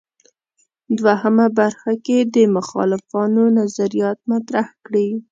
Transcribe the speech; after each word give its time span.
دوهمه 0.99 1.47
برخه 1.59 1.93
کې 2.05 2.17
د 2.35 2.35
مخالفانو 2.55 3.43
نظریات 3.59 4.19
مطرح 4.31 4.67
کړي. 4.85 5.07